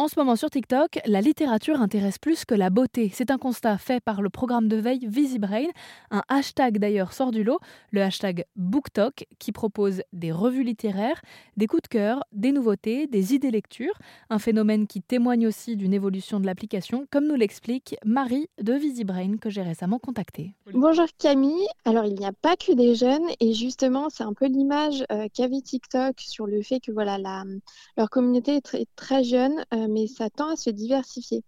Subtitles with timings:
[0.00, 3.10] En ce moment sur TikTok, la littérature intéresse plus que la beauté.
[3.12, 5.66] C'est un constat fait par le programme de veille VisiBrain.
[6.10, 7.58] Un hashtag d'ailleurs sort du lot,
[7.90, 11.20] le hashtag BookTok, qui propose des revues littéraires,
[11.58, 13.92] des coups de cœur, des nouveautés, des idées lecture.
[14.30, 19.36] Un phénomène qui témoigne aussi d'une évolution de l'application, comme nous l'explique Marie de VisiBrain
[19.36, 20.54] que j'ai récemment contactée.
[20.72, 21.66] Bonjour Camille.
[21.84, 25.26] Alors il n'y a pas que des jeunes et justement c'est un peu l'image euh,
[25.34, 27.18] qu'avait TikTok sur le fait que voilà
[27.98, 29.62] leur communauté est très, très jeune.
[29.74, 31.42] Euh, mais ça tend à se diversifier,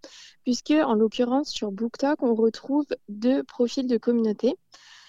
[0.45, 4.57] puisque en l'occurrence sur BookTok, on retrouve deux profils de communauté.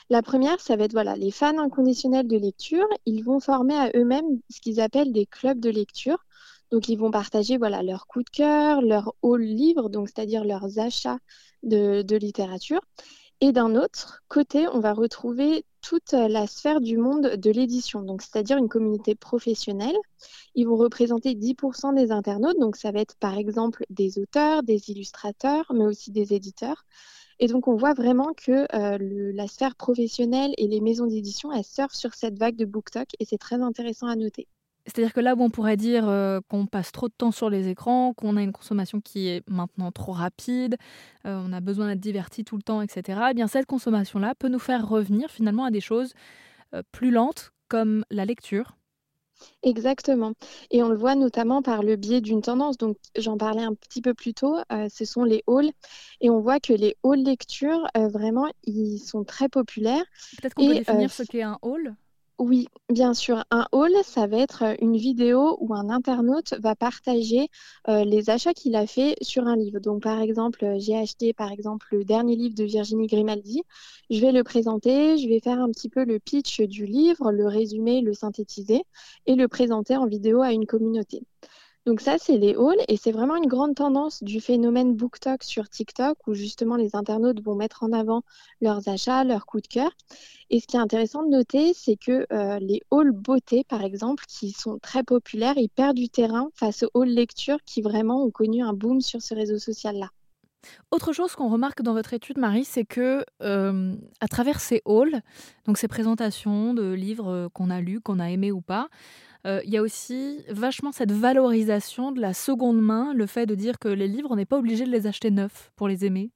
[0.09, 2.87] La première, ça va être voilà, les fans inconditionnels de lecture.
[3.05, 6.17] Ils vont former à eux-mêmes ce qu'ils appellent des clubs de lecture.
[6.71, 10.79] Donc, ils vont partager voilà, leurs coups de cœur, leurs hauts livres, donc c'est-à-dire leurs
[10.79, 11.19] achats
[11.63, 12.81] de littérature.
[13.43, 18.21] Et d'un autre côté, on va retrouver toute la sphère du monde de l'édition, donc
[18.21, 19.97] c'est-à-dire une communauté professionnelle.
[20.55, 24.89] Ils vont représenter 10% des internautes, donc ça va être par exemple des auteurs, des
[24.91, 26.85] illustrateurs, mais aussi des éditeurs.
[27.37, 31.65] Et donc on voit vraiment que euh, la sphère professionnelle et les maisons d'édition, elles
[31.65, 34.47] surfent sur cette vague de BookTok et c'est très intéressant à noter.
[34.85, 37.69] C'est-à-dire que là où on pourrait dire euh, qu'on passe trop de temps sur les
[37.69, 40.75] écrans, qu'on a une consommation qui est maintenant trop rapide,
[41.25, 44.49] euh, on a besoin d'être diverti tout le temps, etc., eh bien cette consommation-là peut
[44.49, 46.13] nous faire revenir finalement à des choses
[46.73, 48.75] euh, plus lentes comme la lecture.
[49.63, 50.33] Exactement.
[50.69, 52.77] Et on le voit notamment par le biais d'une tendance.
[52.77, 55.71] Donc, j'en parlais un petit peu plus tôt, ce sont les halls.
[56.21, 60.05] Et on voit que les halls lecture, vraiment, ils sont très populaires.
[60.39, 61.95] Peut-être qu'on peut définir ce qu'est un hall
[62.43, 63.45] oui, bien sûr.
[63.51, 67.47] Un haul, ça va être euh, une vidéo où un internaute va partager
[67.87, 69.79] euh, les achats qu'il a fait sur un livre.
[69.79, 73.63] Donc, par exemple, euh, j'ai acheté, par exemple, le dernier livre de Virginie Grimaldi.
[74.09, 77.47] Je vais le présenter, je vais faire un petit peu le pitch du livre, le
[77.47, 78.83] résumer, le synthétiser
[79.25, 81.23] et le présenter en vidéo à une communauté.
[81.85, 85.67] Donc ça, c'est les hauls et c'est vraiment une grande tendance du phénomène BookTok sur
[85.67, 88.23] TikTok où justement les internautes vont mettre en avant
[88.61, 89.91] leurs achats, leurs coups de cœur.
[90.49, 94.23] Et ce qui est intéressant de noter, c'est que euh, les hauls beauté, par exemple,
[94.29, 98.31] qui sont très populaires, ils perdent du terrain face aux hauls lecture qui vraiment ont
[98.31, 100.09] connu un boom sur ce réseau social-là.
[100.91, 105.19] Autre chose qu'on remarque dans votre étude, Marie, c'est que euh, à travers ces hauls,
[105.65, 108.87] donc ces présentations de livres euh, qu'on a lus, qu'on a aimés ou pas,
[109.45, 113.55] euh, il y a aussi vachement cette valorisation de la seconde main, le fait de
[113.55, 116.31] dire que les livres, on n'est pas obligé de les acheter neufs pour les aimer.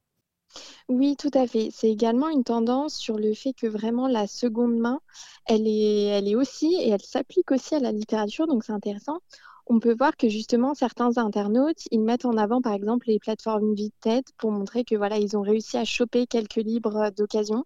[0.90, 1.70] Oui, tout à fait.
[1.72, 5.00] C'est également une tendance sur le fait que vraiment la seconde main,
[5.46, 9.20] elle est, elle est aussi, et elle s'applique aussi à la littérature, donc c'est intéressant.
[9.68, 13.76] On peut voir que justement certains internautes, ils mettent en avant par exemple les plateformes
[13.76, 17.66] Vinted pour montrer que voilà, ils ont réussi à choper quelques livres d'occasion.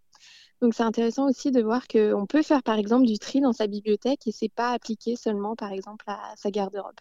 [0.62, 3.66] Donc c'est intéressant aussi de voir qu'on peut faire par exemple du tri dans sa
[3.66, 7.00] bibliothèque et c'est pas appliqué seulement par exemple à sa garde-robe.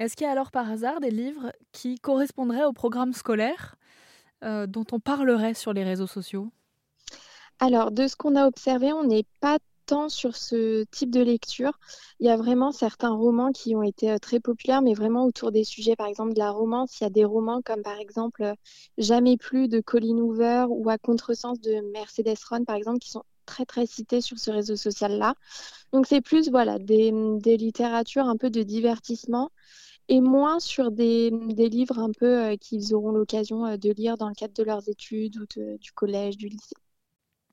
[0.00, 3.76] Est-ce qu'il y a alors par hasard des livres qui correspondraient au programme scolaire
[4.42, 6.50] euh, dont on parlerait sur les réseaux sociaux?
[7.60, 11.78] Alors de ce qu'on a observé, on n'est pas tant sur ce type de lecture.
[12.20, 15.52] Il y a vraiment certains romans qui ont été euh, très populaires, mais vraiment autour
[15.52, 17.00] des sujets, par exemple, de la romance.
[17.00, 18.54] Il y a des romans comme, par exemple, euh,
[18.98, 23.24] Jamais plus de Colin Hoover ou À contresens de Mercedes Ron, par exemple, qui sont
[23.46, 25.34] très, très cités sur ce réseau social-là.
[25.92, 27.10] Donc, c'est plus, voilà, des,
[27.44, 29.50] littératures un peu de divertissement
[30.08, 34.34] et moins sur des, livres un peu euh, qu'ils auront l'occasion de lire dans le
[34.34, 35.46] cadre de leurs études ou
[35.78, 36.76] du collège, du lycée.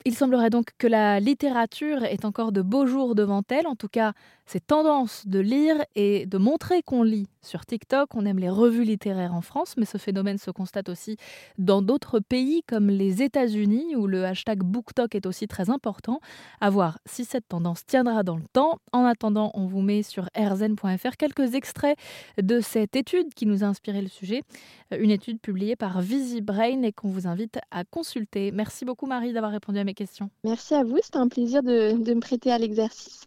[0.04, 3.88] Il semblerait donc que la littérature est encore de beaux jours devant elle, en tout
[3.88, 4.12] cas
[4.46, 8.84] cette tendance de lire et de montrer qu'on lit sur TikTok, on aime les revues
[8.84, 11.16] littéraires en France, mais ce phénomène se constate aussi
[11.58, 16.20] dans d'autres pays comme les États-Unis où le hashtag BookTok est aussi très important.
[16.60, 18.78] À voir si cette tendance tiendra dans le temps.
[18.92, 21.98] En attendant, on vous met sur rzn.fr quelques extraits
[22.40, 24.42] de cette étude qui nous a inspiré le sujet,
[24.96, 28.52] une étude publiée par VisiBrain et qu'on vous invite à consulter.
[28.52, 30.30] Merci beaucoup Marie d'avoir répondu à mes questions.
[30.44, 33.26] Merci à vous, c'était un plaisir de me prêter à l'exercice.